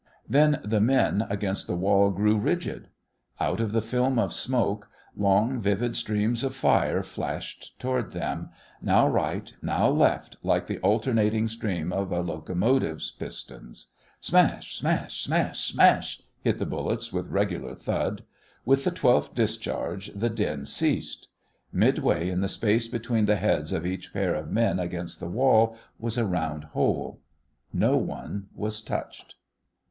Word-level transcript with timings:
Then 0.27 0.59
the 0.65 0.81
men 0.81 1.27
against 1.29 1.67
the 1.67 1.75
wall 1.75 2.09
grew 2.09 2.35
rigid. 2.35 2.87
Out 3.39 3.59
of 3.59 3.71
the 3.71 3.83
film 3.83 4.17
of 4.17 4.33
smoke 4.33 4.89
long, 5.15 5.59
vivid 5.61 5.95
streams 5.95 6.43
of 6.43 6.55
fire 6.55 7.03
flashed 7.03 7.77
toward 7.77 8.11
them, 8.11 8.49
now 8.81 9.07
right, 9.07 9.53
now 9.61 9.89
left, 9.89 10.37
like 10.41 10.65
the 10.65 10.79
alternating 10.79 11.47
steam 11.47 11.93
of 11.93 12.11
a 12.11 12.21
locomotive's 12.21 13.11
pistons. 13.11 13.91
Smash, 14.19 14.75
smash! 14.77 15.23
Smash, 15.25 15.59
smash! 15.71 16.23
hit 16.43 16.57
the 16.57 16.65
bullets 16.65 17.13
with 17.13 17.27
regular 17.29 17.75
thud. 17.75 18.23
With 18.65 18.85
the 18.85 18.89
twelfth 18.89 19.35
discharge 19.35 20.07
the 20.15 20.31
din 20.31 20.65
ceased. 20.65 21.27
Midway 21.71 22.27
in 22.27 22.41
the 22.41 22.47
space 22.49 22.87
between 22.87 23.25
the 23.25 23.35
heads 23.35 23.71
of 23.71 23.85
each 23.85 24.11
pair 24.13 24.33
of 24.33 24.49
men 24.49 24.79
against 24.79 25.19
the 25.19 25.29
wall 25.29 25.77
was 25.99 26.17
a 26.17 26.25
round 26.25 26.63
hole. 26.73 27.21
No 27.71 27.97
one 27.97 28.47
was 28.55 28.81
touched. 28.81 29.35